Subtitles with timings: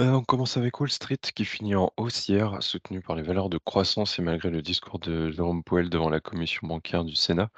[0.00, 3.48] Heu, on commence avec Wall Street qui finit en hausse hier, soutenu par les valeurs
[3.48, 7.50] de croissance et malgré le discours de Jérôme Powell devant la commission bancaire du Sénat,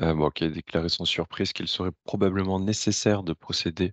[0.00, 3.92] bon, qui a déclaré sans surprise qu'il serait probablement nécessaire de procéder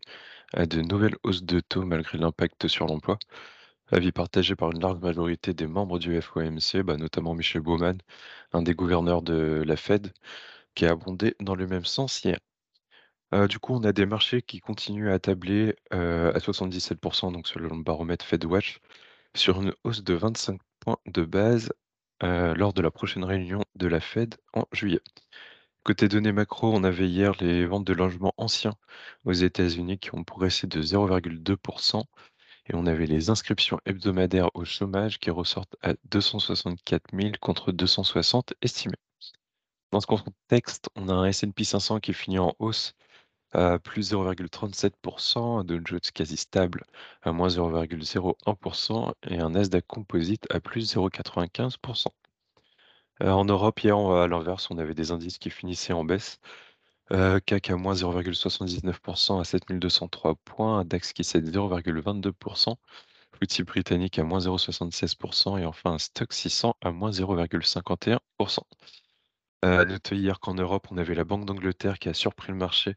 [0.54, 3.20] à de nouvelles hausses de taux malgré l'impact sur l'emploi.
[3.92, 7.98] Avis partagé par une large majorité des membres du FOMC, bah, notamment Michel Bowman,
[8.54, 10.14] un des gouverneurs de la Fed,
[10.76, 12.40] qui a abondé dans le même sens hier.
[13.34, 17.00] Heu, du coup, on a des marchés qui continuent à tabler, heu, à 77
[17.32, 18.80] donc selon le baromètre FedWatch,
[19.36, 21.72] sur une hausse de 25 points de base,
[22.24, 25.02] heu, lors de la prochaine réunion de la Fed en juillet.
[25.84, 28.76] Côté données macro, on avait hier les ventes de logements anciens
[29.26, 32.06] aux États-Unis qui ont progressé de 0,2%
[32.68, 38.54] et on avait les inscriptions hebdomadaires au chômage qui ressortent à 264 000 contre 260
[38.62, 38.96] estimés.
[39.92, 42.96] Dans ce contexte, on a un S&P 500 qui finit en hausse
[43.54, 44.94] à plus 0,37
[45.60, 46.84] un Dow Jones quasi stable
[47.22, 51.78] à moins 0,01% et un Nasdaq Composite à plus 0,95
[53.22, 56.40] Heu, en Europe, hier, à l'inverse, on avait des indices qui finissaient en baisse.
[57.12, 62.76] CAC à moins 0,79% à 7 203 points, DAX qui cède 0,22%
[63.36, 68.20] FTSE britannique à moins 0,76% et enfin un Stoxx 600 à moins 0,51
[69.66, 72.58] Heu, à noter hier qu'en Europe, on avait la Banque d'Angleterre qui a surpris le
[72.58, 72.96] marché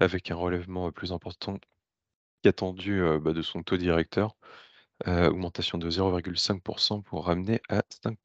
[0.00, 1.58] avec un relèvement, plus important
[2.42, 4.36] qu'attendu, bah, de son taux directeur,
[5.06, 8.18] augmentation de 0,5% pour ramener à 5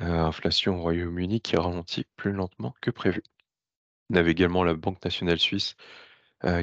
[0.00, 3.22] Heu, inflation au Royaume-Uni qui ralentit plus lentement que prévu.
[4.10, 5.76] On avait également la Banque nationale suisse,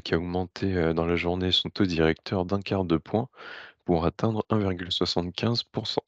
[0.04, 3.30] qui a augmenté, dans la journée son taux directeur d'un quart de point
[3.86, 6.02] pour atteindre 1,75%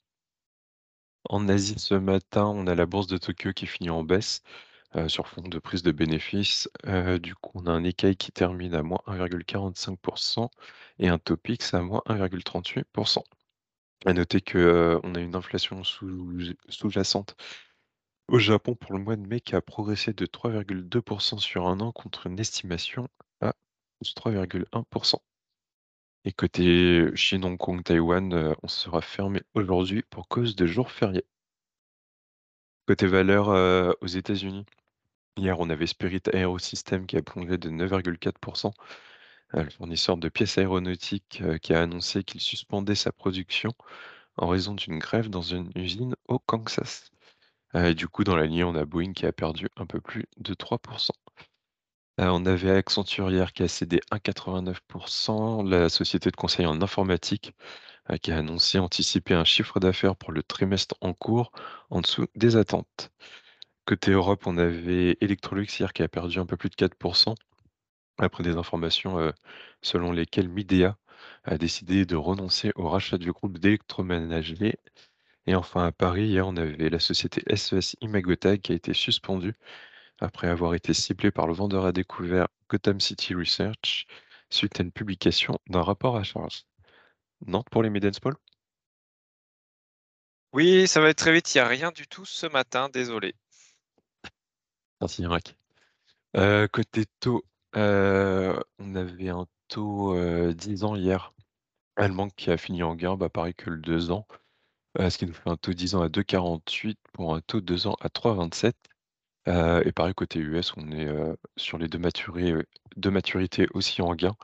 [1.30, 4.42] En Asie ce matin, on a la bourse de Tokyo qui finit en baisse,
[4.96, 6.70] heu, sur fond de prise de bénéfices.
[6.88, 10.50] Heu, du coup, on a un Nikkei qui termine à -1,45
[11.00, 12.86] et un Topix à -1,38
[14.06, 16.34] À noter que, heu, on a une inflation sous
[16.70, 17.36] sous-jacente
[18.30, 21.92] au Japon pour le mois de mai qui a progressé de 3,2% sur un an
[21.92, 23.08] contre une estimation
[23.42, 23.54] à
[24.02, 25.20] +3,1
[26.26, 31.26] et côté Chine, Hong Kong, Taïwan, on sera fermé aujourd'hui pour cause de jours fériés.
[32.88, 34.66] Côté valeurs, heu, aux États-Unis,
[35.38, 38.74] hier, on avait Spirit AeroSystems qui a plongé de 9,4
[39.56, 43.72] heu, le fournisseur de pièces aéronautiques, heu, qui a annoncé qu'il suspendait sa production
[44.38, 47.12] en raison d'une grève dans une usine au Kansas.
[47.76, 50.02] Heu, et du coup, dans la lignée, on a Boeing qui a perdu un peu
[50.02, 50.80] plus de 3
[52.20, 57.54] Heu, on avait Accenture hier qui a cédé 1,89% la société de conseil en informatique,
[58.22, 61.52] qui a annoncé anticiper un chiffre d'affaires pour le trimestre en cours
[61.92, 63.12] en dessous des attentes.
[63.86, 67.36] Côté Europe, on avait Electrolux hier qui a perdu un peu plus de 4%
[68.18, 69.34] après des informations, heu,
[69.82, 70.98] selon lesquelles Midea
[71.46, 74.76] a décidé de renoncer au rachat du groupe d'électroménager
[75.48, 79.56] et enfin à Paris, hier, on avait la société SES-imagotag qui a été suspendue
[80.20, 84.08] après avoir été ciblée par le vendeur à découvert Gotham City Research
[84.50, 86.66] suite à une publication d'un rapport à charge.
[87.46, 88.36] Nantes pour les Mid Paul?
[90.54, 93.36] Oui, ça va être très vite, il y a rien du tout ce matin, désolé.
[95.02, 95.24] Merci.
[96.38, 97.44] Heu, côté taux,
[97.76, 101.34] heu, on avait un taux, heu, 10 ans hier
[101.98, 104.28] allemand qui a fini en gain, bah, pareil que le 2 ans,
[105.00, 107.88] heu, ce qui nous fait un taux 10 ans à 2,48 pour un taux 2
[107.88, 108.78] ans à 3,27.
[109.50, 111.08] Heu et pareil côté US, on est,
[111.58, 112.66] sur les 2 maturés, heu,
[112.98, 114.36] 2 maturités aussi en gain.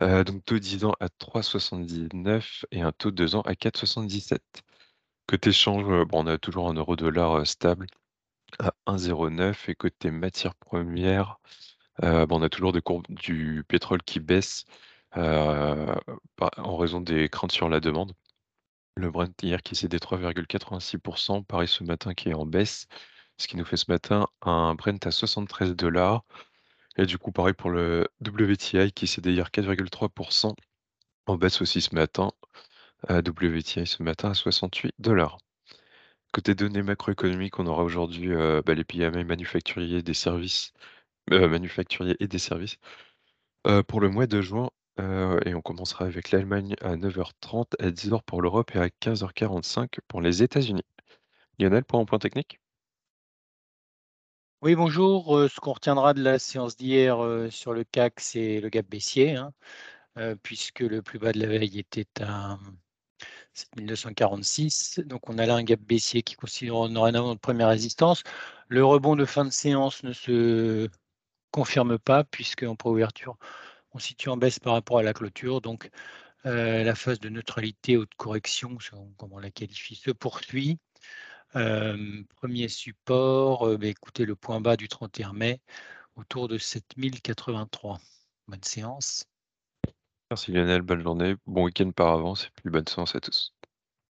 [0.00, 4.42] Donc taux 10 ans à 3,79 et un taux 2 ans à 4,77.
[5.28, 7.86] Côté change, bon, on a toujours un euro dollar, stable
[8.58, 11.38] à 1,09 et côté matières premières,
[12.02, 14.64] heu, bah, on a toujours des courbes du pétrole qui baissent,
[15.16, 15.86] heu,
[16.36, 18.14] pa en raison des craintes sur la demande.
[18.96, 22.86] Le Brent hier qui cédait 3,86% pareil ce matin qui est en baisse,
[23.38, 25.74] ce qui nous fait ce matin un Brent à 73
[26.96, 30.54] et du coup pareil pour le WTI qui cédait hier 4,3%
[31.26, 32.32] en baisse aussi ce matin,
[33.10, 34.94] heu, WTI ce matin à 68
[36.32, 40.72] Côté données macroéconomiques, on aura aujourd'hui euh, bah, les PMI manufacturiers des services,
[41.32, 42.76] euh, manufacturiers et des services
[43.66, 44.70] euh, pour le mois de juin.
[45.46, 50.20] et on commencera avec l'Allemagne à 9h30, à 10h pour l'Europe et à 15h45 pour
[50.20, 50.84] les États-Unis.
[51.58, 52.60] Lionel, pour un point technique?
[54.62, 55.48] Oui, bonjour.
[55.50, 57.18] Ce qu'on retiendra de la séance d'hier
[57.50, 59.52] sur le CAC, c'est le gap baissier, hein,
[60.42, 62.58] puisque le plus bas de la veille était un,
[63.54, 65.00] 7246.
[65.06, 68.22] Donc on a là un gap baissier qui constitue dorénavant notre première résistance.
[68.68, 70.88] Le rebond de fin de séance ne se
[71.50, 73.36] confirme pas puisque en préouverture,
[73.92, 75.60] on situe en baisse par rapport à la clôture.
[75.60, 75.90] Donc
[76.46, 80.78] euh, la phase de neutralité ou de correction, selon comment on la qualifie, se poursuit.
[81.56, 85.60] Euh, premier support, euh, bah, écoutez le point bas du 31 mai
[86.16, 87.98] autour de 7083.
[88.48, 89.29] Bonne séance.
[90.30, 93.52] Merci Lionel, bonne journée, bon week-end par avance et puis bonne séance à tous.